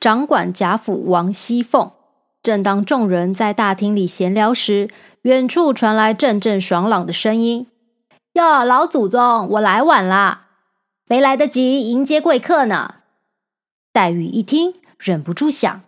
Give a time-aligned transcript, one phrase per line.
[0.00, 1.90] 掌管贾府王熙凤。
[2.42, 4.88] 正当众人在大厅里闲聊时，
[5.22, 7.66] 远处传来阵阵爽朗的声音
[8.32, 10.46] ：“哟，老祖宗，我来晚啦，
[11.06, 12.94] 没来得及迎接贵客呢。”
[13.92, 15.82] 黛玉一听，忍不住想：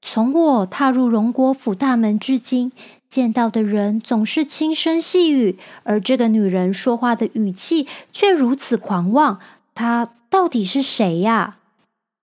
[0.00, 2.72] 从我踏入荣国府大门至今，
[3.08, 9.38] 见到的人总是轻声细语，而这个女人说话的语气却如此狂妄，
[9.72, 11.58] 她到底是谁呀？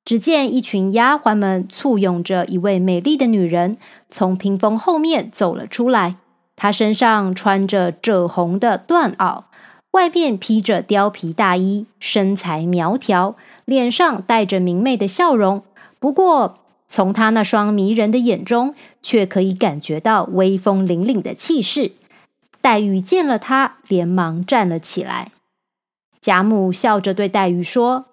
[0.09, 3.77] 只见一群丫鬟们簇拥着一位美丽的女人，
[4.09, 6.15] 从屏风后面走了出来。
[6.55, 9.43] 她身上穿着赭红的缎袄，
[9.91, 13.35] 外面披着貂皮大衣，身材苗条，
[13.65, 15.61] 脸上带着明媚的笑容。
[15.99, 16.57] 不过，
[16.87, 18.73] 从她那双迷人的眼中，
[19.03, 21.91] 却可以感觉到威风凛凛的气势。
[22.61, 25.31] 黛玉见了她，连忙站了起来。
[26.19, 28.05] 贾母笑着对黛玉说。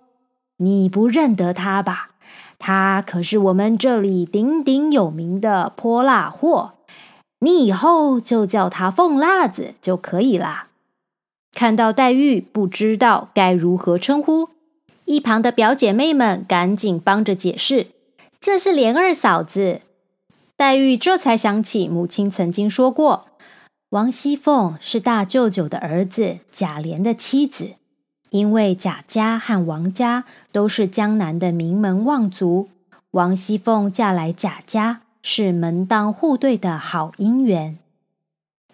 [0.59, 2.11] 你不认得他吧？
[2.59, 6.73] 他可是我们这里鼎鼎有名的泼辣货，
[7.41, 10.69] 你以后就叫他凤辣子就可以啦。
[11.53, 14.49] 看到黛玉不知道该如何称呼，
[15.05, 17.89] 一旁的表姐妹们赶紧帮着解释
[18.41, 19.81] ：“这是莲二嫂子。”
[20.57, 23.27] 黛玉这才想起母亲曾经说过，
[23.91, 27.73] 王熙凤是大舅舅的儿子贾琏的妻子。
[28.37, 32.69] 因为贾家和王家都是江南的名门望族，
[33.13, 37.79] 王熙凤嫁来贾家是门当户对的好姻缘。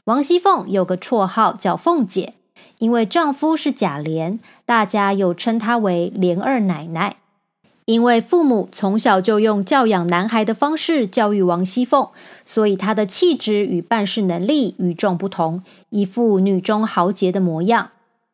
[0.06, 2.34] 王熙凤有个绰号叫凤姐，
[2.78, 7.18] 因为丈夫是贾琏，大家又称她为琏二奶奶。
[7.84, 12.08] 因为父母从小就用教养男孩的方式教育王熙凤，
[12.44, 17.90] 所以她的气质与办事能力与众不同，一副女中豪杰的模样。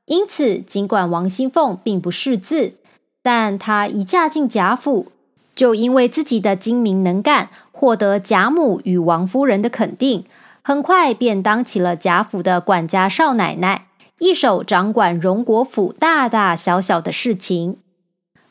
[0.08, 2.74] 因此，尽管王熙凤并不识字，
[3.22, 5.12] 但她一嫁进贾府，
[5.54, 10.24] 就因为自己的精明能干，获得贾母与王夫人的肯定，
[10.62, 17.76] 很快便当起了贾府的管家少奶奶，一手掌管荣国府大大小小的事情。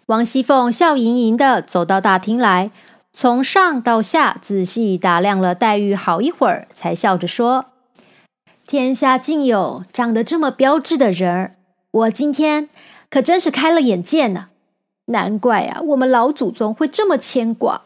[0.05, 2.69] 王熙凤笑盈盈的走到大厅来，
[3.11, 7.65] 从上到下仔细打量了黛玉好一会儿，才笑着说。
[8.67, 11.55] 天下竟有长得这么标致的人儿，
[11.89, 12.67] 我今天
[13.09, 14.49] 可真是开了眼界呢。
[15.05, 17.83] 难怪啊，我们老祖宗会这么牵挂。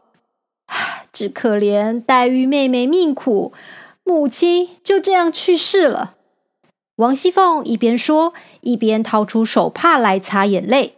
[1.14, 3.53] 只可怜黛玉妹妹命苦，
[4.03, 6.16] 母亲就这样去世了。
[6.96, 10.96] 王熙凤一边说，一边掏出手帕来擦眼泪。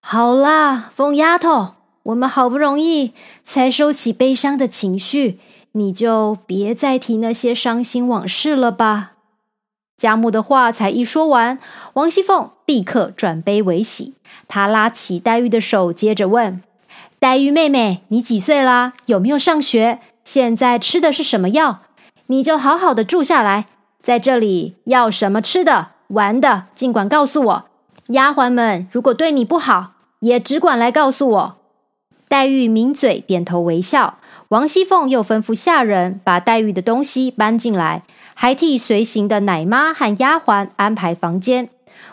[0.00, 3.12] 好啦，疯丫头，我们好不容易
[3.44, 5.38] 才收起悲伤的情绪。
[5.78, 9.12] 你就别再提那些伤心往事了吧。
[9.96, 11.58] 贾母的话才一说完，
[11.94, 14.14] 王熙凤立刻转悲为喜。
[14.46, 16.60] 她拉起黛玉的手，接着问
[17.18, 18.92] ：“黛玉妹妹，你几岁啦？
[19.06, 20.00] 有没有上学？
[20.24, 21.80] 现在吃的是什么药？
[22.26, 23.66] 你就好好的住下来，
[24.02, 27.64] 在这里要什么吃的、玩的，尽管告诉我。
[28.08, 31.56] 丫鬟们如果对你不好，也只管来告诉我。”
[32.28, 34.18] 黛玉抿嘴点头微笑。
[34.48, 41.68] 王熙凤又吩咐下人把黛玉的东西搬进来，还替随行的奶妈和丫鬟安排房间。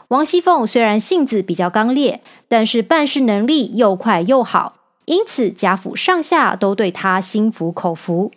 [0.10, 4.76] 王熙凤虽然性子比较刚烈，但是办事能力又快又好，
[5.06, 8.34] 因此贾府上下都对她心服口服。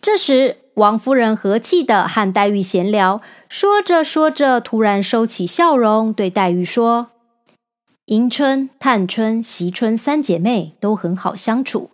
[0.00, 7.08] 这时，王夫人和气的和黛玉闲聊，说着说着，突然收起笑容，对黛玉说
[8.06, 11.90] ：“迎春、探春、惜春三姐妹都很好相处。”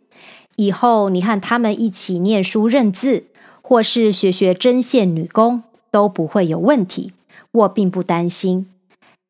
[0.56, 3.24] 以后你和他们一起念书认字，
[3.60, 7.12] 或是学学针线女工，都不会有问题。
[7.52, 8.66] 我并不担心。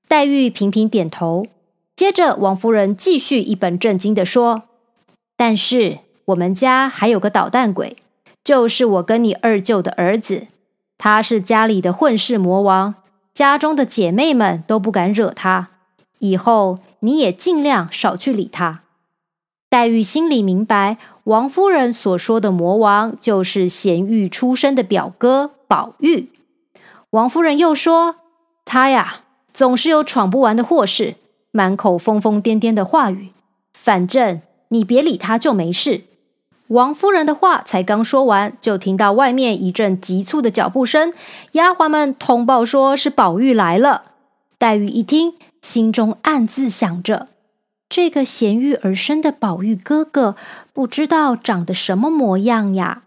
[0.06, 1.46] 黛玉频频点头。
[1.94, 4.64] 接着，王夫人继续一本正经的说
[5.36, 7.96] ：“但是我们家还有个捣蛋鬼，
[8.42, 10.46] 就是我跟你二舅的儿子，
[10.98, 12.94] 他是家里的混世魔王，
[13.32, 15.68] 家中的姐妹们都不敢惹他。
[16.18, 18.82] 以后你也尽量少去理他。”
[19.72, 20.98] 黛玉心里明白。
[21.24, 26.30] 王夫人所说的魔王，就是贤玉出身的表哥宝玉。
[27.08, 28.16] 王夫人又说
[28.66, 31.14] ：“他呀，总是有闯不完的祸事，
[31.52, 33.30] 满口疯疯癫癫的话语。
[33.72, 36.02] 反正你别理他，就没事。”
[36.68, 41.14] 王夫人的话才刚说完，就听到外面一阵急促的脚步声，
[41.52, 44.02] 丫鬟们通报说是宝玉来了。
[44.58, 45.32] 黛玉一听，
[45.62, 47.28] 心中暗自想着。
[47.94, 50.34] 这个贤玉而生的宝玉哥哥，
[50.72, 53.02] 不知道长得什么模样呀？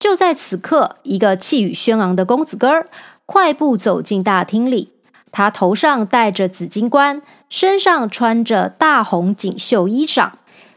[0.00, 2.86] 就在此刻，一个气宇轩昂的公子哥儿
[3.24, 4.90] 快步走进大厅里。
[5.30, 10.32] 他头上戴着紫金冠，身上穿着大红锦绣衣裳，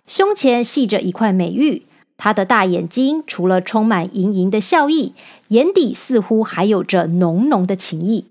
[0.06, 1.88] 胸前系着一块美玉。
[2.16, 5.16] 他的大眼睛除了充满盈盈的笑意，
[5.48, 8.28] 眼底似乎还有着浓浓的情意。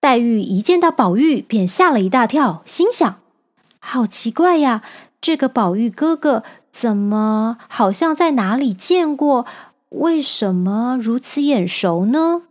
[0.00, 3.18] 黛玉一见到宝玉，便吓了一大跳，心想：
[3.84, 4.80] 好奇怪呀，
[5.20, 9.44] 这个宝玉哥哥怎么好像在哪里见过？
[9.88, 12.42] 为什么如此眼熟呢？